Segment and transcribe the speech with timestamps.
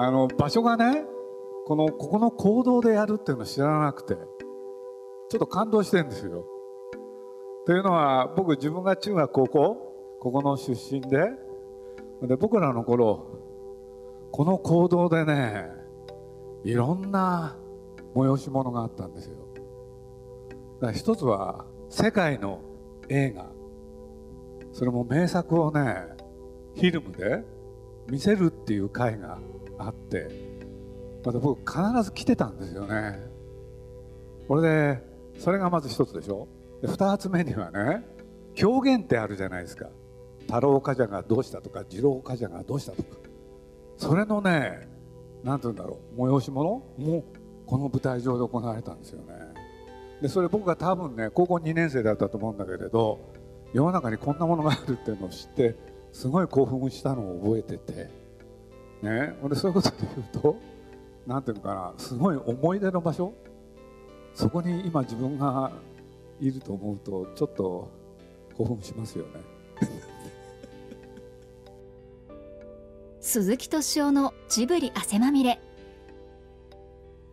[0.00, 1.04] あの場所がね
[1.66, 6.46] このここの行動でやるっていうのを知らなくてちょっと感動してるんですよ。
[7.66, 9.74] というのは僕自分が中学高校
[10.20, 11.18] ここの出身で
[12.22, 13.26] で僕らの頃
[14.30, 15.66] この行動でね
[16.64, 17.56] いろんな
[18.14, 19.36] 催し物があったんですよ。
[20.92, 22.60] 一つは世界の
[23.08, 23.50] 映画
[24.72, 25.96] それも名作をね
[26.76, 27.42] フィルムで
[28.08, 29.40] 見せるっていう会が
[29.78, 30.28] あって
[31.24, 33.18] また僕必ず来てたんですよね。
[34.46, 35.02] これで
[35.38, 36.48] それがまず一つでしょ？
[36.80, 38.04] で二つ目にはね
[38.60, 39.88] 表現ってあるじゃないですか。
[40.46, 43.08] 太郎冠者がどうしたとか次郎冠者がどうしたとか。
[43.96, 44.88] それのね
[45.44, 46.70] 何て言うんだろう催し物？
[46.96, 47.24] も
[47.66, 49.34] この舞台上で行われたんですよね。
[50.22, 53.20] でそれ僕が多分ね高校2年生だったと思うんだけれど
[53.72, 55.76] 世の中にこんなものがあるっていうのを知って
[56.12, 58.27] すごい興奮したのを覚えてて。
[59.02, 59.34] ね。
[59.48, 60.56] でそういうことで言うと
[61.26, 63.32] 何ていうのかなすごい思い出の場所？
[64.34, 65.72] そこに今自分が
[66.40, 67.90] いると思うとちょっと
[68.56, 69.30] 興奮しますよね。
[73.20, 75.60] 鈴木敏夫のジブリ汗まみれ。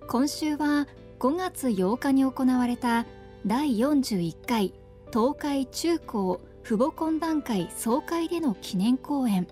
[0.07, 0.87] 今週は
[1.19, 3.05] 5月8日に行われた
[3.45, 4.73] 第41回
[5.13, 9.47] 東海中高父母懇談会総会での記念講演。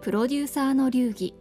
[0.00, 1.34] プロデューサーの流儀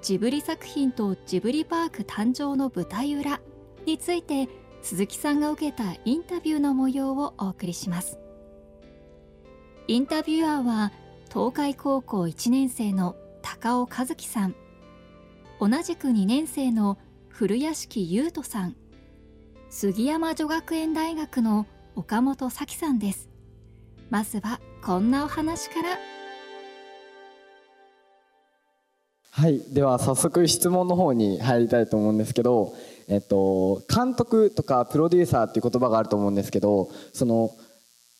[0.00, 3.40] ジブリ作品とジブリパーク誕生の舞台裏
[3.84, 4.48] について
[4.80, 8.18] 鈴木さんが受けたインタビューの模様をお送りします。
[9.86, 10.92] インタビュアーは
[11.32, 14.54] 東海高校1年生の高尾和樹さん
[15.60, 18.76] 同じく2年生の古屋敷優斗さん
[19.70, 23.28] 杉山女学園大学の岡本咲さんです。
[24.10, 26.21] まずはこんなお話から。
[29.34, 29.60] はい。
[29.72, 32.74] では早速質問の方に入りたいと思うんですけど、
[33.08, 37.50] えっと、監督とかプロデューサーっていう言葉があると思うんですけどその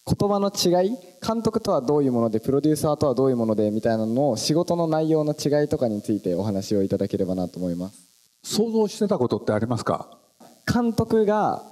[0.07, 8.09] 言葉の違い監督とはどういうものでプロデューサーとはどういうものでみたいなのを仕事の内容の違いとかについてお話をいただければなと思います。
[8.43, 10.19] 想像してたことってありますか？
[10.67, 11.63] 監督が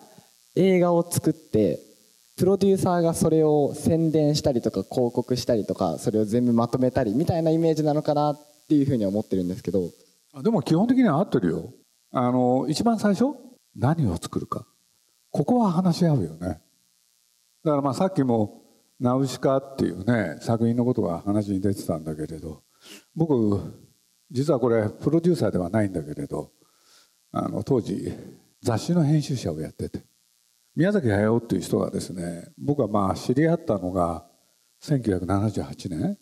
[0.54, 1.80] 映画を作って
[2.36, 8.38] プロデューサーがそれを宣伝したりとか広告したりとかそれを全部まとめたりみたいなイメージなのかなっ
[8.70, 9.90] ていうふうに思ってるんですけど。
[10.44, 11.74] でも基本的には合ってるよ。
[12.12, 13.34] あの一番最初
[13.74, 14.64] 何を作るか。
[15.32, 16.60] ここは話し合うよね。
[17.64, 18.62] だからまあさっきも
[19.00, 22.62] 「ナウシカ」っていうね作品のことが話に出てたんだけれど
[23.14, 23.60] 僕
[24.30, 26.52] 実はこれプロデューサーではないんだけれど
[27.32, 28.12] あの当時
[28.62, 30.04] 雑誌の編集者をやってて。
[30.76, 34.24] 宮崎駿っていう人がですね僕はまあ知り合ったのが
[34.82, 36.18] 1978年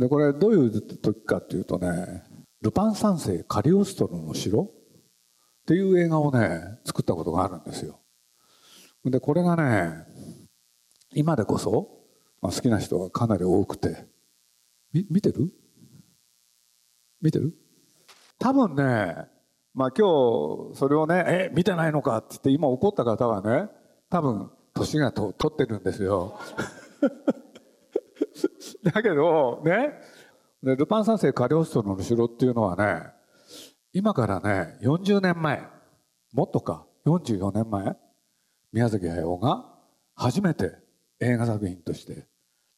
[0.00, 2.22] でこれどういう時かっていうとね
[2.62, 4.70] 「ルパン三世カリオストロの城」っ
[5.66, 8.00] ていう映画をね作ったことがあるんですよ。
[9.04, 10.06] でこれがね
[11.14, 12.00] 今でこそ、
[12.40, 14.08] まあ、好きな人がかなり多くて。
[14.92, 15.52] み見てる？
[17.20, 17.54] 見てる？
[18.38, 19.28] 多分ね
[19.74, 23.68] まあ今日それをね「え見てないのか」って言って今怒った方はね
[24.08, 26.38] 多分年がと取ってるんですよ。
[28.82, 29.92] だけどね
[30.62, 33.06] ルパン三世カリオストロの城っていうのはね
[33.92, 35.62] 今からね40年前
[36.32, 37.96] もっとか44年前
[38.72, 39.64] 宮崎駿が
[40.14, 40.76] 初めて
[41.20, 42.26] 映画作品として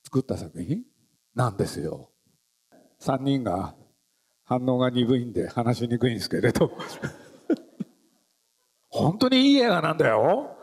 [0.04, 0.82] 作った作品
[1.34, 2.10] なんですよ。
[3.00, 3.74] 3人が
[4.44, 6.70] 反応が鈍いんで話しにくいんですけれど
[8.88, 10.56] 本当にいい映画なんだよ。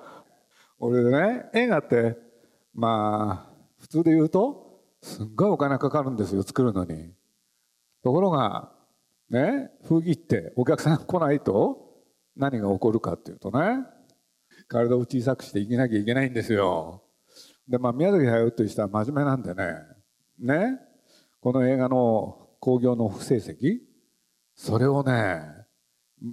[0.80, 2.18] 俺ね映画って
[2.74, 4.69] まあ普通で言うと
[5.02, 7.14] すんごいお金かかるんですよ作るのに。
[8.04, 8.72] ところが
[9.30, 12.02] ね風切ってお客さん来ないと
[12.36, 13.84] 何が起こるかっていうとね
[14.68, 17.04] 体を小さくして生きなきゃいけないんですよ。
[17.68, 19.74] で、まあ、宮崎駿という人は真面目なんでね、
[20.40, 20.80] ね、
[21.40, 23.80] この映画の興行の不成績、
[24.56, 25.42] それをね、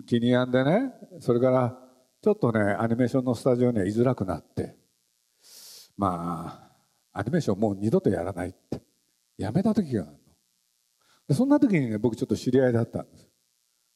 [0.07, 1.79] 気に病んでね、それから
[2.23, 4.77] ちょっとね、アニメーションのスタジオには居づらくなって、
[5.97, 6.66] まあ、
[7.19, 8.83] アニメーションもう二度とやらないって、
[9.39, 10.19] やめた時があるの。
[11.29, 13.29] でそんな時にね、僕ちょっと知り合いだったんです。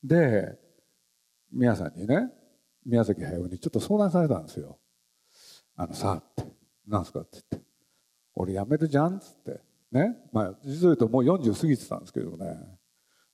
[0.02, 0.58] で、
[1.52, 2.30] 皆さんにね、
[2.86, 4.78] 宮崎駿にちょっと相談されたんですよ。
[5.76, 6.50] あのさ、って、
[6.88, 7.68] なんすかって言って。
[8.34, 9.60] 俺辞めるじゃんっつって。
[9.92, 10.16] ね。
[10.32, 12.56] まあ、実を言うともう40過ぎてたんですけどね。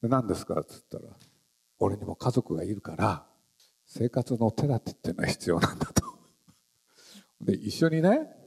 [0.03, 1.15] で何ですかって言ったら、
[1.79, 3.25] 俺にも家族がいるから、
[3.87, 6.03] 生活の手立てっていうのは必要なんだと。
[7.41, 8.46] で、一緒にね、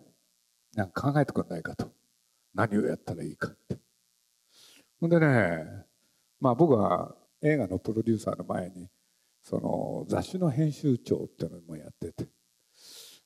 [0.79, 1.91] なんか考えてくんないかと。
[2.53, 3.77] 何をやったらいいかって。
[5.01, 5.65] ほんでね、
[6.39, 8.87] まあ僕は映画のプロデューサーの前に
[9.43, 12.29] その雑誌の編集長っていうのもやってて。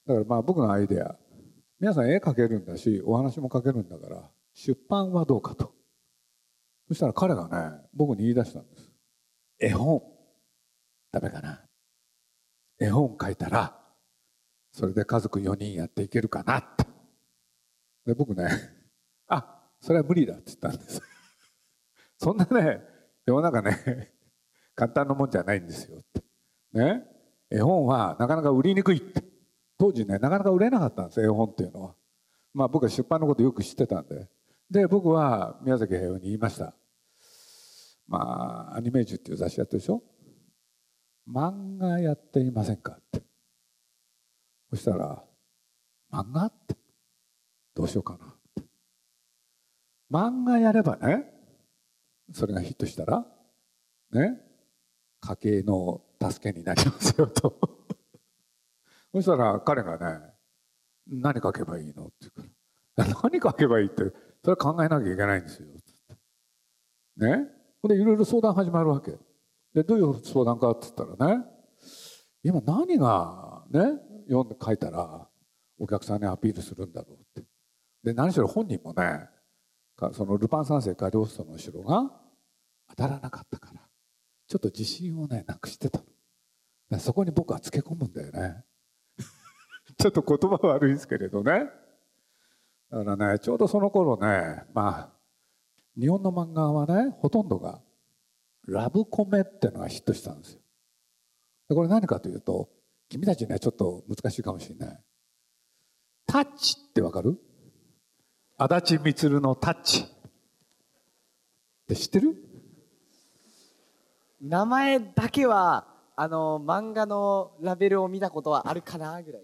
[0.07, 1.15] だからまあ僕のアイデア。
[1.79, 5.75] 皆さん絵描けるんだしお話も書けるんだから出版はどうかと。
[6.87, 8.91] そしたら彼がね僕に言い出したんです。
[9.59, 10.01] 絵本。
[11.11, 11.61] ダメかな。
[12.79, 13.79] 絵本書いたら
[14.71, 16.92] それで家族4人やっていけるかなって。
[18.05, 18.49] で僕ね
[19.27, 21.01] あそれは無理だって言ったんです。
[22.17, 22.81] そんなね
[23.25, 24.11] 世の中ね
[24.75, 26.23] 簡単なもんじゃないんですよって。
[26.73, 27.03] ね？
[27.49, 29.23] 絵本はなかなか売りにくいって。
[29.77, 31.95] 当時ねなかなか売れなかったんです絵本っていうのは。
[32.53, 34.27] まあ僕は出版のことよく知ってたんで。
[34.69, 36.73] で僕は宮崎駿に言いました。
[38.07, 40.01] まあアニメージュっていう雑誌やってるでしょ？
[41.27, 43.21] 漫画やっていませんかって。
[44.69, 45.23] そしたら
[46.11, 46.75] 漫画って
[47.75, 48.65] どうしようかな。
[50.11, 51.25] 漫画やればね
[52.31, 53.25] それがヒットしたら
[54.11, 54.39] ね
[55.19, 57.59] 家計の助けになりますよと。
[59.13, 60.33] そしたら彼がね
[61.07, 62.43] 何書けばいいのって言うか
[62.97, 64.03] ら何書けばいいって
[64.43, 65.67] それは考えなきゃいけないんですよ。
[67.17, 67.47] ね。
[67.81, 69.17] ほんでいろいろ相談始まるわけ。
[69.73, 71.45] でどういう相談かって言ったらね
[72.43, 73.81] 今何がね
[74.27, 75.27] 読んで書いたら
[75.79, 77.52] お客さんにアピールするんだろうって。
[78.03, 79.29] で何しろ本人もね
[80.13, 82.11] そのルパン三世カリオストの城が
[82.89, 83.81] 当たらなかったから
[84.47, 86.01] ちょっと自信をねなくしてた
[86.99, 88.63] そこに僕はつけ込むんだよね。
[89.97, 91.65] ちょっと言葉悪いですけれどね。
[92.91, 95.13] だからねちょうどその頃ねまあ
[95.99, 97.81] 日本の漫画はねほとんどが
[98.67, 100.61] ラブコメっていうのがヒットしたんですよ。
[101.69, 102.69] でこれ何かというと
[103.09, 105.03] 君たちねちょっと難しいかもしれない。
[106.27, 107.39] タッチってわかる？
[108.57, 110.03] 足立満のタッチ。
[110.03, 110.05] っ
[111.87, 112.35] て知ってる？
[114.41, 119.43] 名前だけはあの漫画のラベルを見たことはあるかなぐらい。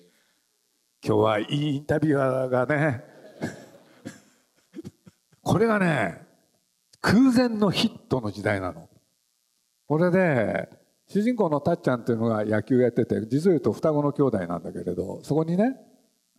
[1.03, 3.03] 今日はいいインタビュアーがね。
[5.41, 6.27] これがね
[7.01, 8.89] 空前のヒットの時代なの。
[9.87, 10.69] これで
[11.07, 15.77] 主人公のたっちゃんっていうのが野球やってて実を言うと双子の兄弟なんだけれどそこにね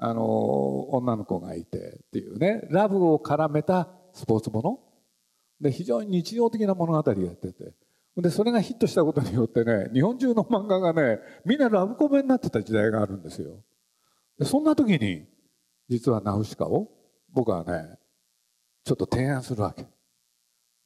[0.02, 4.80] あの女の子がいてっていうねラブを絡めたスポーツもの。
[5.60, 7.74] で非常に日常的な物語をやってて。
[8.16, 13.62] でそれがヒットしたことによってね日本中の漫画がねみんなラブコメになってた時代があるんですよ。
[14.38, 15.26] でそんな時に
[15.88, 16.90] 実はナウシカを
[17.30, 17.98] 僕はね
[18.84, 19.86] ちょっと提案するわけ。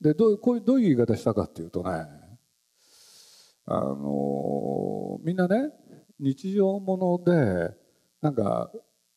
[0.01, 2.05] でどうこういうどういう言い方したかっていうとね
[3.67, 5.71] あのみんなね
[6.19, 7.75] 日常もので
[8.21, 8.71] なんか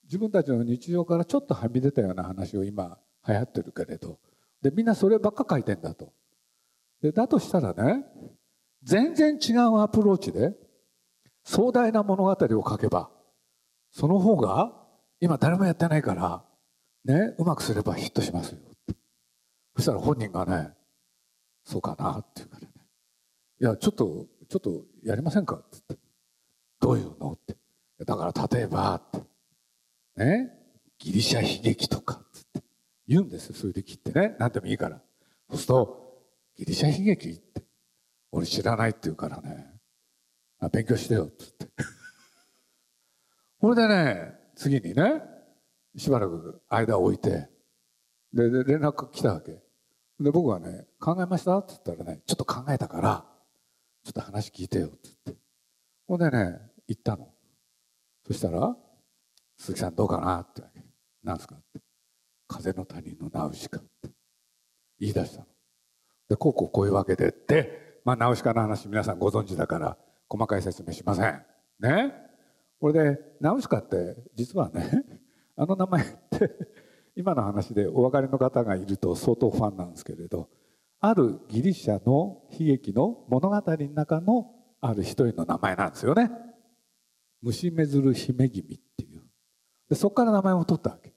[0.07, 4.19] 自分たちの日常からちょっとはみ出たような話を今流行ってるけれど。
[4.61, 6.11] でみんなそればっか書いてんだと。
[7.01, 8.05] でだとしたらね
[8.83, 10.53] 全然違うアプローチで
[11.43, 12.37] 壮大な物語を
[12.67, 13.11] 書けば
[13.91, 14.73] その方が
[15.19, 16.43] 今誰もやってないから
[17.05, 18.59] ねうまくすればヒットしますよ
[19.75, 20.71] そしたら本人がね
[21.63, 22.67] そうかなっていうからね。
[23.59, 26.07] いやちょっとちょっとやりませんかって言って。
[26.79, 27.57] どういうのって。
[28.05, 29.19] だから例えばって。
[30.17, 30.51] ね。
[30.99, 32.63] ギリシャ悲劇とかって。
[33.07, 34.35] 言うんですそういう時ってね。
[34.39, 35.01] 何でもいいから。
[35.49, 36.23] そうすると
[36.57, 37.63] ギリシャ悲劇って
[38.31, 39.73] 俺知らないって言うからね。
[40.59, 41.67] あ勉強してよっつって。
[43.59, 45.21] これでね次にね
[45.95, 47.49] しばらく間を置いて
[48.33, 49.51] で連絡来たわけ。
[50.19, 53.25] で僕はね「考えました?」って言ったらね「ちょっと考えたから
[54.03, 55.41] ちょっと話聞いてよ」って言って。
[56.07, 57.33] ほんでね行ったの。
[58.25, 58.75] そしたら
[59.57, 60.83] 「鈴木さんどうかな?」ってわけ
[61.23, 61.81] 「何すか?」って
[62.47, 64.11] 「風の谷のナウシカ」って。
[64.99, 65.45] 言い出したの。
[66.29, 68.01] でこうこうこういうわけでって。
[68.03, 69.97] まあナウシカの話皆さんご存知だから
[70.29, 71.45] 細かい説明しません。
[71.79, 72.13] ね？
[72.79, 75.03] これでナウシカって実はね
[75.57, 76.55] あの名前って
[77.15, 80.49] 今の話でお分かりの方がいると相当ファンなんですけれど
[80.99, 86.31] あるギリシャの悲劇の物語の中のある一人の名前なんですよね。
[87.41, 89.03] 虫めずる姫君って
[89.89, 91.13] でそこから名前を取ったわけ。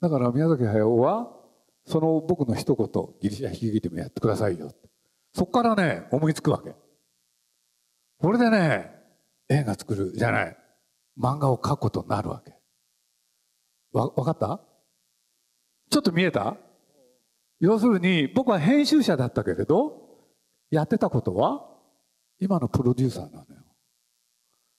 [0.00, 1.30] だから宮崎駿は
[1.86, 2.88] その僕の一言
[3.20, 4.72] ギリシャ悲劇でもやってくださいよ
[5.32, 6.74] そこからね思いつくわけ。
[8.18, 8.90] これでね
[9.48, 10.56] 映画作るじゃない。
[11.18, 12.54] 漫画を描くことになるわけ。
[13.92, 14.60] わ分かった？
[15.90, 16.56] ちょっと見えた？
[17.60, 20.26] 要するに僕は編集者だったけれど
[20.70, 21.64] やってたことは
[22.40, 23.62] 今のプロデューサーなのよ。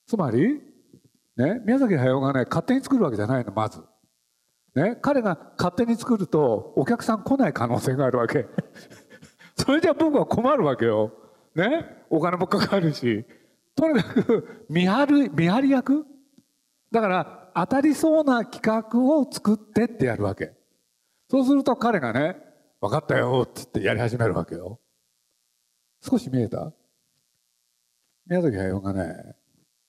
[0.07, 0.61] つまり
[1.37, 3.81] ね宮崎駿がね勝手に作るわけじゃないのまず。
[4.75, 8.45] ね、彼が勝手に作るとお客さん来ない可能性があるわけ。
[9.55, 11.13] それじゃ僕は困るわけよ。
[11.55, 13.25] ねお金もかかるし。
[13.75, 16.05] とにかく見張る見張り役？
[16.91, 20.53] だから当たりそうな企画を作ってってやるわけ。
[21.29, 22.37] そうすると彼がね
[22.81, 24.79] 「分かったよ」っつってやり始めるわけよ。
[26.01, 26.73] 少し見えた？
[28.27, 29.35] 宮崎駿がね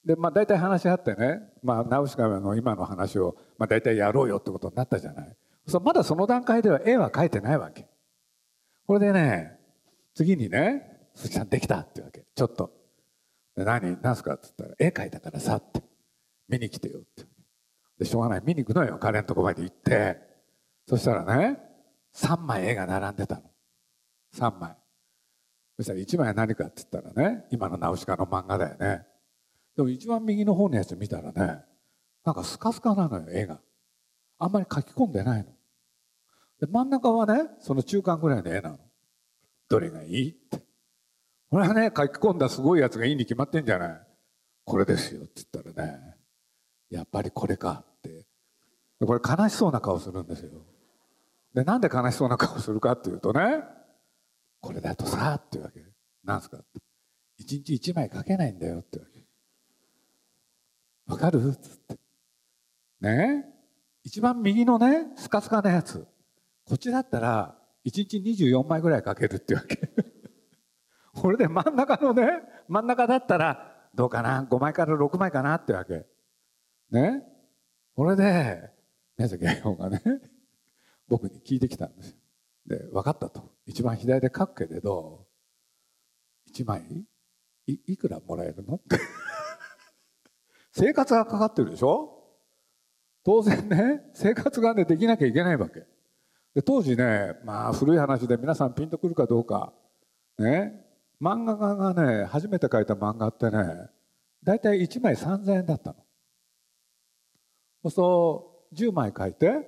[0.07, 5.37] でまあ大体話し合ってね、まあ、ナウシカの今の話を、まあ、大体やろうよってことになったじゃない。
[5.67, 7.89] そまだその段階では絵は描いてないわけ。
[8.87, 9.59] これでね
[10.15, 12.25] 次にね「鈴木さんできた」ってわけ。
[12.37, 12.71] ちょっと。
[13.57, 13.99] で何？
[14.01, 15.83] 何すかって言ったら「絵描いたからさ」って
[16.49, 17.25] 「見に来てよ」って。
[17.99, 18.43] でしょうがない。
[18.45, 18.99] 見に行くのよ。
[19.01, 20.21] 彼のとこまで行って。
[20.87, 21.59] そしたらね
[22.15, 23.43] 3枚絵が並んでたの。
[24.37, 24.77] 3枚。
[25.79, 29.05] そしたら1枚は何かって言ったらね今のナウシカの漫画だよね。
[29.77, 31.61] でも一番右の方のやつ見たらね
[32.25, 33.61] なんかスカスカなのよ絵が。
[34.39, 35.51] あんまり書き込んでないの。
[36.61, 38.79] で真ん中はねその中間ぐらいの絵なの。
[39.69, 40.63] どれがいいって。
[41.51, 44.01] これはね書き込んだすごいやつがいいに決まってんじゃない。
[44.65, 46.17] これですよって言ったらね
[46.91, 48.27] やっぱりこれかって。
[48.99, 50.51] これ悲しそうな顔するんですよ。
[51.55, 53.63] でなんで悲しそうな顔するかっていうとね
[54.61, 55.83] これだとさっていうわけ。
[56.25, 56.81] なんすかって。
[57.39, 59.16] 一日一枚書けないんだよってわけ。
[61.07, 61.41] わかる？
[61.57, 61.99] つって。
[63.01, 63.45] ね？
[64.03, 66.07] 一番右のねスカスカなやつ。
[66.65, 69.79] こっちだったら一日24枚ぐらい書けるっていうわけ。
[71.15, 76.07] これで真ん中のね真ん中だったらどうかな？5枚から6枚かなってわけ。
[76.91, 77.23] ね？
[77.95, 78.71] これで
[79.17, 80.03] 宮崎駿がね
[81.09, 82.17] 僕に聞いてきたんですよ。
[82.67, 83.53] で分かったと。
[83.65, 85.27] 一番左で書くけれど
[86.53, 87.07] 1枚
[87.67, 88.75] いいくらもらえるの？
[88.77, 88.99] って。
[90.79, 92.13] 生活がかかってるでしょ？
[93.25, 95.81] 当然ね生活がねできなきゃいけないわけ。
[96.55, 99.73] で当時ねまあ古い話で皆さんピンとくるかどうか。
[100.39, 100.85] ね。
[101.19, 103.89] 漫画家がね初めて書いた漫画ってね
[104.45, 105.97] 大体1枚3000円だったの。
[107.85, 109.67] そうすると10枚書いて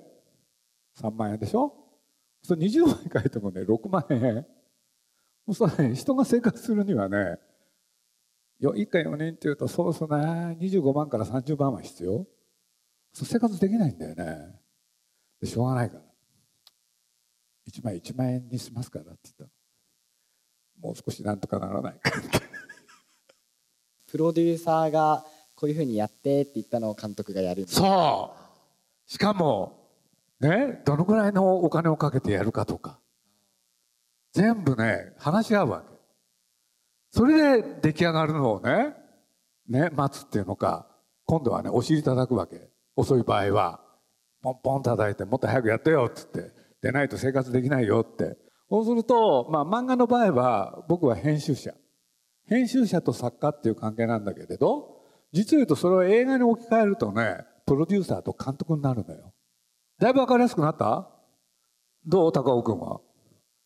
[1.01, 1.73] 3万円でしょ？
[2.43, 4.45] そう20枚書いてもね6万円。
[5.47, 7.39] そうするとね人が生活するにはね
[8.59, 12.25] 一家4人っていうとそうそうね25万から30万は必要。
[13.13, 14.59] 生活できないんだよね。
[15.41, 16.01] でしょうがないから。
[17.71, 22.11] 1枚1万円にしますからって言ったもう少しなんとかならないか
[24.07, 25.23] プロデューサーが
[25.55, 29.11] こういうふうにやってって言ったのを監督がやるそう。
[29.11, 29.87] しかも
[30.39, 32.99] ねどのぐらいのお金をかけてやるかとか。
[34.31, 35.88] 全部ね話し合うわけ
[37.11, 38.93] それで出来上がるのをね
[39.67, 40.87] ね待つっていうのか
[41.25, 42.69] 今度はねお尻叩くわけ。
[42.95, 43.81] 遅い場合は
[44.41, 46.51] ポンポン叩いてもっと早くやってよっつって
[46.81, 48.37] でないと生活できないよって。
[48.69, 51.73] そうすると、まあ、漫画の場合は僕は編集者。
[52.47, 59.33] 編集者と作家っていう関係なんだけれど実を言うとそれを映画に置き換えるとねプロデューサーと監督になるのよ。
[59.99, 61.09] だいぶ分かりやすくなった？
[62.05, 62.31] どう？
[62.31, 63.01] 高尾君は。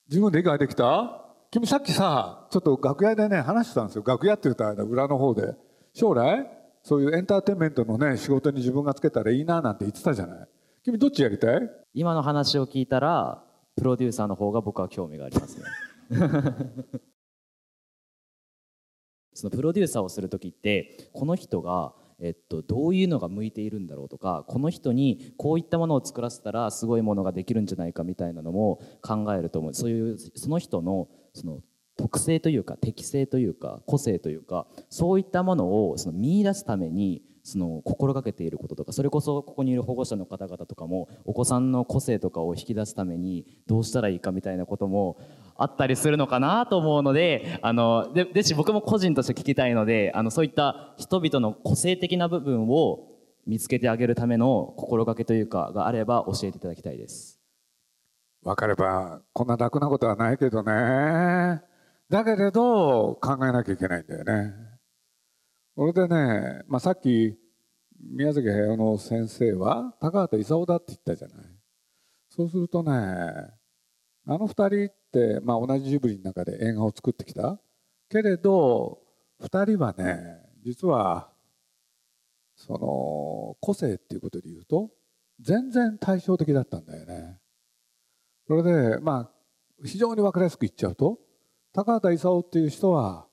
[0.10, 1.23] 自分で理解できた？
[1.54, 4.04] 君さっきさちょっと楽屋でね話してたんですよ。
[4.04, 5.54] 楽屋って言ったら裏の方で。
[5.94, 6.48] 将来
[6.82, 10.48] そういうエンターテインメントのね仕事に自分がつけたらいいななんて言ってたじゃない。
[10.84, 11.60] 君どっちやりたい？
[11.94, 13.44] 今の話を聞いたら
[13.78, 15.66] プロデューサーの方が僕は興味がありますね。
[19.36, 29.74] そのプロデューサーをする時ってこの人がえっと、どういうのが向いているんだろうとかこの人にこういったものを作らせたらすごいものができるんじゃないかみたいなのも考えると思う。
[29.74, 31.60] そういうその人のその
[31.96, 45.20] 特性というか適性というか個性というかそういったものをその見出すためにその心がけていることとかそれこそここにいる保護者の方々とかもお子さんの個性とかを引き出すためにどうしたらいいかみたいなことも
[45.58, 53.10] あったりするのかなと思うのであのでですし僕も個人として聞きたいのであのそういった人々の個性的な部分を
[53.46, 57.43] 見つけてあげるための心がけというかがあれば教えていただきたいです。
[58.44, 61.62] 分かればこんな楽なことはないけどね。
[62.10, 64.54] だけれど考えなきゃいけないんだよね。
[65.76, 67.36] それでね、まあ、さっき
[68.00, 71.46] 宮崎駿の先生は高畑勲だって言ったじゃない。
[72.30, 77.60] そうするとねあの二人って、まあ、同じジブリの中で映画を作ってきた。
[78.10, 79.00] けれど
[79.40, 81.30] 二人はね実は
[82.56, 84.92] その個性っていうことで言うと
[85.40, 87.40] 全然対照的だったんだよね。
[88.48, 89.30] それでまあ
[89.86, 91.20] 非常に分かりやすく言っちゃうと
[91.74, 93.28] 高畑勲っていう人は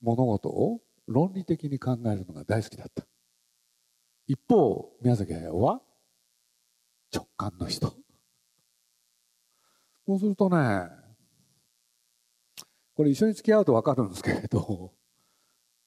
[0.00, 3.04] 物事を論理的に考えるのが大好きだった。
[4.26, 5.80] 一方宮崎駿は
[7.14, 7.94] 直感の人。
[10.06, 10.88] そうするとね
[12.94, 14.92] これ一緒に付き合うと分かるんですけれど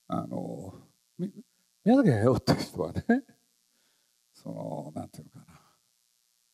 [0.07, 0.73] あの
[1.83, 3.03] 宮崎駿っていう人はね
[4.33, 5.59] そのなんていうのかな。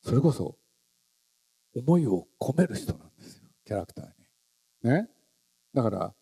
[0.01, 0.57] それこそ
[1.75, 4.91] 思いを込める人なんですよキャラクターに。
[4.91, 5.09] ね？
[5.73, 6.13] だから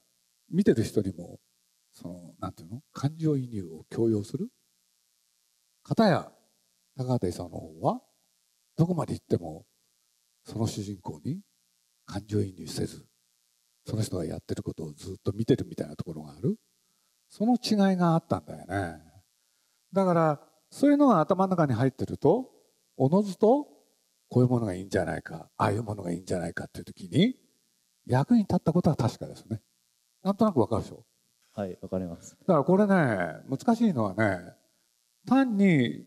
[0.52, 1.40] 見てる人にも
[1.92, 2.82] そのなんていうの？
[2.92, 4.48] 感情移入を強要する？
[5.84, 6.32] 片や
[6.98, 8.02] 高畑勲の方は
[8.78, 9.66] どこまで行っても
[10.46, 11.40] その主人公に
[12.06, 13.06] 感情移入せず
[13.86, 16.56] その人がやってることをずっと見てるみたいなところがある。
[17.30, 19.00] その違いがあったんだよね。
[19.92, 20.40] だから
[20.72, 22.50] そういうのが頭の中に入ってると
[22.96, 23.68] おのずと
[24.34, 27.36] こういうものがいいんじゃないかああいうものがいいんじゃないかっていう時に
[28.08, 29.62] 役に立ったことは確かですね。
[30.24, 31.06] なんとなくわかるでしょ？
[31.54, 32.36] はいわかります。
[32.40, 32.96] だからこれね
[33.48, 34.40] 難しいのはね
[35.28, 36.04] 単に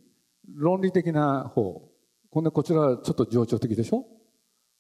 [0.53, 1.89] 論理的な方
[2.31, 4.05] こんでこちらはちょっと情緒的でしょ？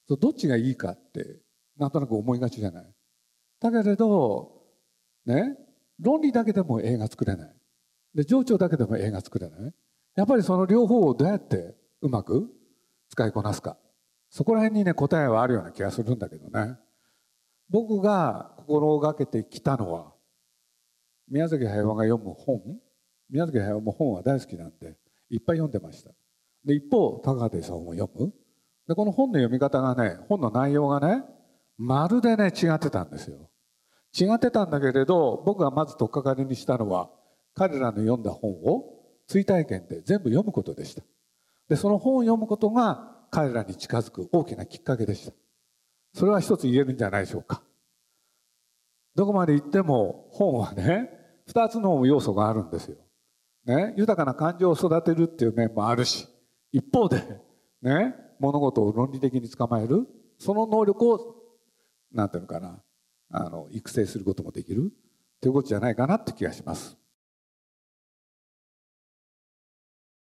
[0.08, 1.40] どっちがいいかって
[1.78, 2.84] なんとなく思いがちじゃない？
[3.60, 4.62] だけれど
[5.24, 5.56] ね
[6.00, 7.54] 論理だけでも映画作れない。
[8.12, 9.72] で情緒だけでも映画作れない。
[10.16, 12.50] やっぱりその両方をどうやってうまく
[13.08, 13.76] 使いこなすか。
[14.30, 16.76] そこら辺にね答えはあるような気がするんだけどね。
[17.68, 20.12] 僕が心がけてきたのは
[21.28, 22.62] 宮崎駿が読む本。
[23.28, 24.96] 宮崎駿も本は大好きなんで
[25.30, 26.10] いっぱい読んでました。
[26.64, 28.32] で一方高畑さんも読む。
[28.86, 31.24] でこの本の読み方がね本の内容がね
[31.76, 33.50] まるでね違ってたんですよ。
[34.18, 37.10] 違ってたんだけれど僕がまず取っかかりにしたのは
[37.54, 38.84] 彼らの読んだ本を
[39.26, 41.02] 追体験で全部読むことでした。
[41.68, 45.32] でその本を読むことが彼らに近づく大きなきっかけでした。
[46.14, 47.62] それは一つ言えるんじゃないでしょうか。
[49.16, 51.10] どこまで行っても本はね
[51.46, 52.96] 二つの要素があるんですよ、
[53.64, 56.28] ね、豊かな感情を育てるっていう面もあるし
[56.70, 57.22] 一方で
[57.80, 60.06] ね物事を論理的に捕まえる
[60.38, 61.34] その能力を
[62.12, 62.78] なんていうのかな
[63.30, 64.92] あの育成することもできる
[65.40, 66.96] ということじゃないかなって気がします。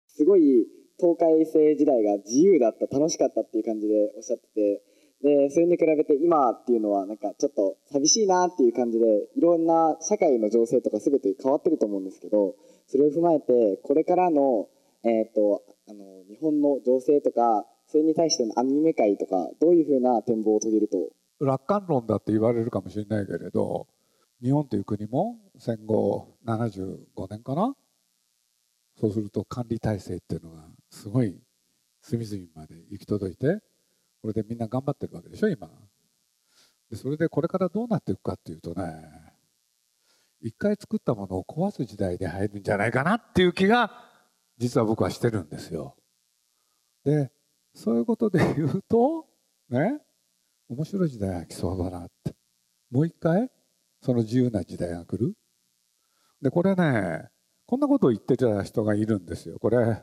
[0.08, 0.68] すごい
[1.00, 4.84] 東海生時代が自由だった楽しかったっていう感じでおっしゃってて
[5.22, 12.56] でそれに比べて今っていうのはなんかちょっと寂しいなっていう感じでいろんな社会の情勢とか全て変わってると思うんですけど
[12.88, 14.68] それを踏まえてこれからの,、
[15.04, 21.10] えーと、あの日本の情勢とかそれに対してのアニメ界とかどういうふうな展望を遂げると？
[21.46, 23.88] 楽観論だって言われるかもしれないけれど
[24.42, 27.76] 日本という国も戦後75年かな？
[29.00, 31.40] そうすると管理体制っていうのがすごい
[32.02, 33.60] 隅々まで行き届いて
[34.22, 35.70] これでみんな頑張ってるわけでしょ今。
[36.90, 38.84] でそれでこれからどうなっていくかっていうとね
[40.42, 43.92] 一回作ったものを壊す時代で入るんじゃないかなっていう気が
[44.58, 45.96] 実は僕はしてるんですよ。
[47.04, 47.32] で
[47.74, 49.28] そういうことで言うと
[49.70, 50.02] ね
[50.68, 52.36] 面白い時代が来そうだなって。
[52.92, 53.52] もう一回
[54.02, 55.34] その自由な時代が来る。
[56.42, 57.30] でこれね
[57.66, 60.02] こんなことを言ってた人がいるんですよこれ。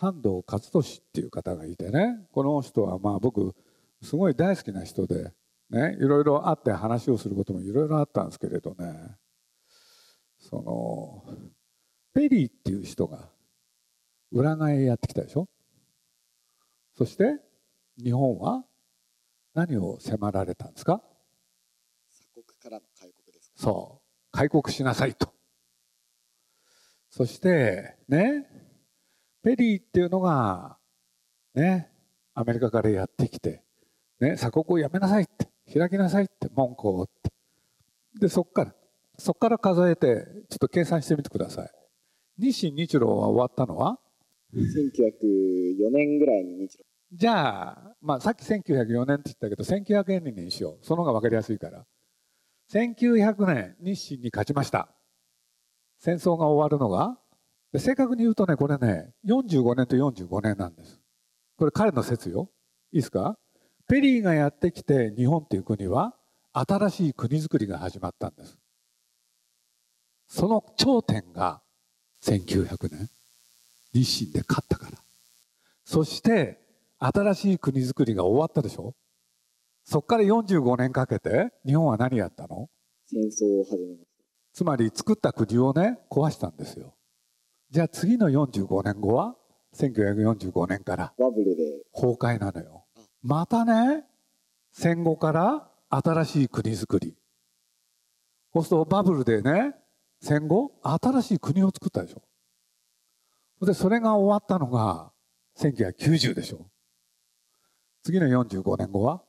[0.00, 3.54] 半藤勝利っていう方がいてねこの人はまあ僕
[4.00, 5.30] すごい大好きな人で
[5.68, 9.16] ねいろいろ会って話をすることもいろいろあったんですけれどね。
[10.38, 11.22] その
[12.14, 13.28] ペリーっていう人が
[14.32, 15.48] 裏替えやってきたでしょ？
[16.96, 17.36] そして
[18.02, 18.64] 日本は
[19.52, 21.02] 何を迫られたんですか？
[22.10, 23.54] 鎖国からの開国ですか？
[23.58, 24.32] そう。
[24.32, 25.28] 開国しなさいと。
[27.10, 28.46] そしてね
[29.42, 30.76] ペリーっていうのが
[31.54, 31.90] ね
[32.34, 33.62] アメリカからやってきて、
[34.20, 37.30] ね、鎖国をやめなさいって開きなさいって文句をって。
[38.18, 38.74] でそこから
[39.18, 41.70] そこから数えてちょっと計算してみてください。
[42.38, 43.98] 日清日露は終わったのは
[44.54, 50.86] ？1904年ぐらいに日露じゃあ、まあ、さっき1904年って言ったけど1900年にしよう。
[50.86, 51.84] その方が分かりやすいから。
[52.72, 54.88] 1900年日清に勝ちました。
[55.98, 57.18] 戦争が終わるのが
[57.78, 61.00] 正確に言うとねこれね45年と45年なんです。
[61.56, 62.50] これ彼の説よ。
[62.92, 63.38] いいですか？
[63.86, 66.14] ペリーがやってきて日本っていう国は
[66.52, 68.58] 新しい国づくりが始まったんです。
[70.26, 71.60] その頂点が
[72.22, 73.08] 1900年。
[73.92, 74.98] 日清で勝ったから。
[75.84, 76.60] そして
[76.98, 78.94] 新しい国づくりが終わったでしょ？
[79.84, 82.68] そこから45年かけて日本は何やったの？
[83.06, 84.24] 戦争を始めました。
[84.52, 86.94] つまり作った国をね壊したんですよ
[87.70, 89.36] じゃあ次の45年後は
[89.76, 91.12] ？1945年から。
[91.16, 91.84] バブルで。
[91.94, 92.84] 崩壊なのよ。
[93.22, 94.04] またね
[94.72, 97.14] 戦後から新しい国づくり。
[98.52, 99.76] そうするとバブルでね
[100.20, 102.22] 戦後新しい国を作ったでしょ。
[103.64, 105.12] でそれが終わったのが
[105.58, 106.66] 1990でしょ。
[108.02, 109.22] 次の45年後は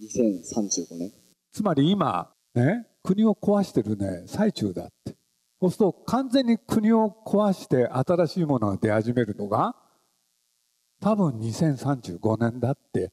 [0.00, 1.12] ？2035年。
[1.52, 5.17] つまり今ね国を壊してるね最中だって
[5.60, 9.74] そうすると完全に国を壊して新しいものが出始めるのが
[11.00, 13.12] 多分2035年だって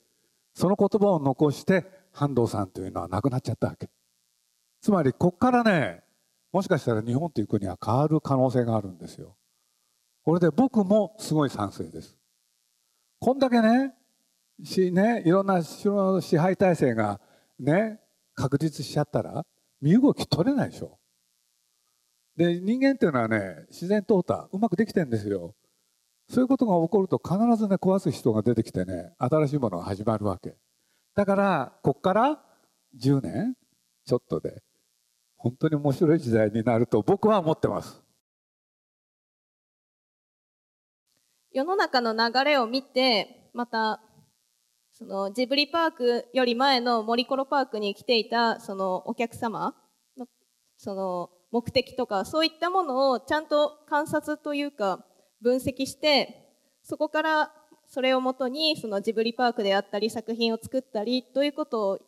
[0.54, 3.90] その言葉を残して半藤さんというのは亡くなっちゃったわけ。
[4.82, 6.04] つまりこっからね
[6.52, 9.36] もしかしたら日本という国は変わる可能性があるんですよ。
[10.24, 12.18] これで僕もすごい賛成です。
[13.20, 13.94] こんだけね
[14.64, 17.20] しねいろんな支配体制が
[17.60, 18.00] ね
[18.36, 19.46] 確実しちゃったら
[19.82, 20.98] 身動き取れないでしょ。
[22.36, 25.56] で人間っていうのはね自然淘汰うまくできてるんですよ。
[26.28, 30.56] そういうことが起こると必ずね壊す人が出てきてね新しいものが始まるわけ。
[31.16, 32.42] だからこっから
[33.00, 33.56] 10年
[34.06, 34.62] ちょっとで
[35.38, 38.02] 本当に面白い時代になると僕は思ってます。
[41.52, 44.02] 世の中の流れを見てまた
[44.92, 49.74] そのジブリパークより前の森コロパークに来ていたそのお客様
[50.18, 50.26] の
[50.78, 55.06] その目的とかそういったものをちゃんと観察というか
[55.42, 56.52] 分析して
[56.84, 57.52] そこから
[57.88, 62.02] それをもとにそのジブリパークであったり作品を作ったりということ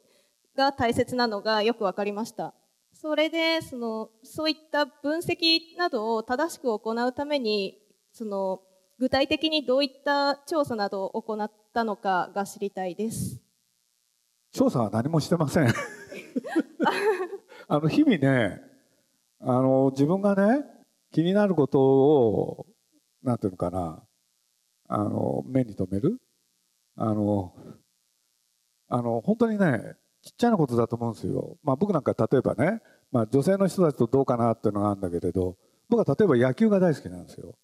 [0.58, 2.54] が大切なのがよく分かりました。
[2.92, 7.78] それでそのそういった分析などを正しく行うために
[8.12, 8.60] その
[9.00, 13.40] 具体的にどういった調査などを行ったのかが知りたいです。
[14.52, 15.70] 調査は何もしてません。
[17.70, 18.67] あの日々ね
[19.39, 20.63] あの自分がね
[21.12, 22.65] 気になることを
[23.23, 24.04] なんていうのかな
[24.88, 26.17] あの目に留める
[26.95, 27.54] あの
[28.89, 31.58] あの本当にねちっちゃなことだと思うんですよ。
[31.63, 35.56] まあ、僕なんか例えばね、まあ、女性の人たちとどうかなっていうのがあるんだけれど
[35.89, 37.56] 僕は例えば野球が大好きなんですよ。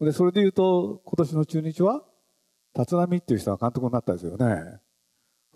[0.00, 2.02] でそれで言うと今年の中日は
[2.76, 4.78] 立浪っていう人が監督になったんですよね。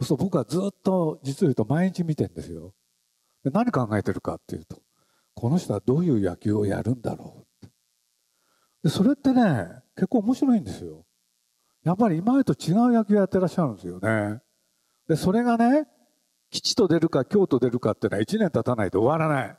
[0.03, 2.73] そう僕はずっと実を言うと毎日見てんですよ。
[3.45, 4.81] で何考えてるかっていうと
[5.41, 7.67] この人はどういう野球をやるんだろう
[8.83, 11.07] でそれってね結構面白いんですよ。
[11.83, 14.43] やっぱり今までと違う野球やってらっしゃるんですよね。
[15.09, 15.87] でそれがね
[16.51, 19.57] 吉と出るか京と出るかっていうのは1年経たないと終わらない。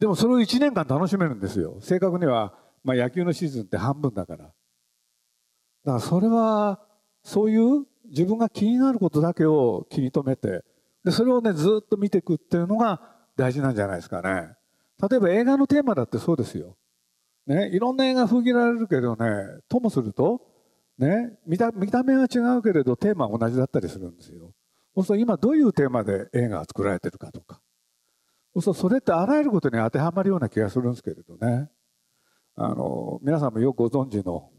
[0.00, 1.78] でもそれを1年間楽しめるんですよ。
[1.80, 4.44] 正確には、まあ、野球のシーズンって半分だから。
[4.44, 4.52] だか
[5.84, 6.78] らそれは
[7.22, 10.62] そういう自分が気になることだけを気に留めて
[11.04, 13.00] でそれをねずっと見ていくっていうのが
[13.36, 14.59] 大事なんじゃないですかね。
[15.08, 16.76] 例えば映画のテーマだってそうですよ。
[17.46, 19.26] ね、いろんな映画封切られるけどね
[19.68, 20.40] ともすると、
[20.98, 24.52] ね、見た見た目は違うけれどテーマは同じだったりするんですよ。
[24.94, 27.60] そうすると今どういうテーマで映画が作られてるかとか
[28.54, 31.70] そうするとそれってあらゆることに当てはまるような気がするんですけれどね
[32.56, 34.50] あの皆さんもよくご存知の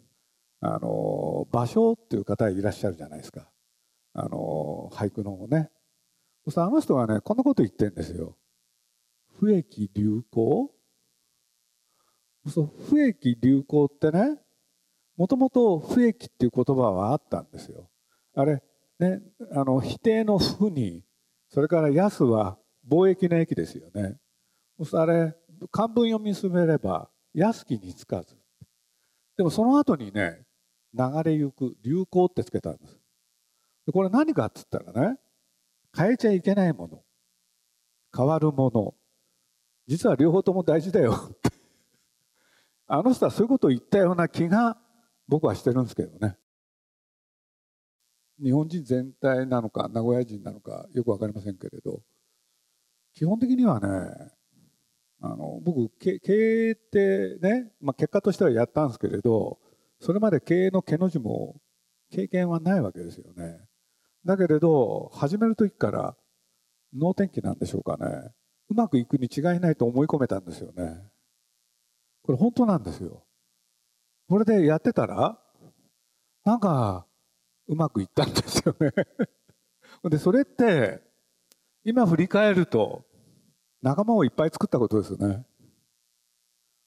[0.62, 3.50] あの芭蕉っていう方いらっしゃるじゃないですか
[4.14, 5.70] あの俳句のね
[6.48, 8.36] そうあの人がねこんなこと言ってるんですよ。
[9.42, 10.72] 不益流行？
[12.48, 14.38] そう不益流行ってね
[15.18, 17.90] もともと不益っていう言葉はあったんですよ。
[18.36, 18.62] あれ
[19.00, 19.20] ね
[19.52, 21.04] あの否定の不に
[21.50, 24.18] それから安は貿易の益ですよね。
[24.94, 25.36] あれ
[25.72, 28.36] 漢文読み進めれば安きにつかず。
[29.38, 30.46] でもその後にね
[30.94, 32.96] 流れゆく流行ってつけたんです。
[33.88, 35.18] でこれ何かっつったらね
[35.98, 37.02] 変えちゃいけないもの。
[38.16, 38.94] 変わるもの。
[39.88, 41.16] 実は両方とも大事だよ。
[42.88, 44.78] あの人はそういうことを言ったような気が
[45.28, 46.38] 僕はしてるんですけどね。
[48.42, 52.02] 日本人全体なのか名古屋人なのかよく分かりませんけれど。
[53.14, 54.32] 基本的にはね
[55.20, 59.60] あの僕経営ってね、まあ、結果としてはやったんですけれど
[60.00, 61.62] それまで経営の毛の字も
[62.10, 63.60] 経験はないわけですよね。
[64.26, 66.16] だけれど始める時から
[66.94, 68.32] 能天気なんでしょうかね。
[68.72, 70.98] うまくいくに違いないと思い込めたんですよね。
[72.24, 73.26] これ本当なんですよ。
[74.30, 75.38] これでやってたら
[76.46, 77.06] なんか
[77.68, 78.92] うまくいったんですよね。
[80.10, 81.02] でそれって
[81.84, 83.04] 今振り返ると
[83.82, 85.46] 仲間をいっぱい作ったことですよね。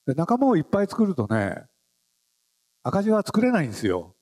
[0.07, 1.67] で仲間をいっぱい作るとね
[2.83, 4.17] 赤字は作れないんですよ。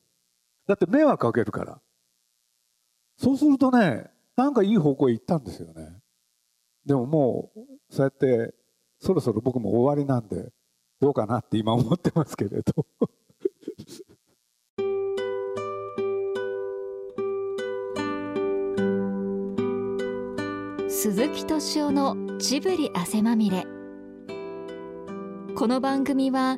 [0.67, 1.81] だって迷惑かけるから。
[3.15, 6.02] そうするとねなんかいい方向へ行ったんですよね。
[6.85, 8.53] でももうそうやって
[8.99, 10.51] そろそろ僕も終わりなんで
[10.99, 12.85] どうかなって今思ってますけれど。
[20.89, 23.65] 鈴木敏夫のジブリ汗まみれ。
[25.55, 26.57] この番組は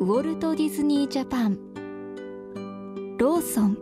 [0.00, 1.58] ウォルト・ディズニー・ジャパン
[3.18, 3.78] ローソン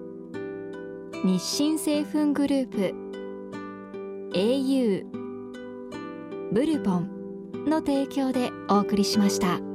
[1.24, 2.94] 日清製粉グループ
[4.32, 5.27] au
[6.50, 9.67] ブルボンの提供でお送りしました。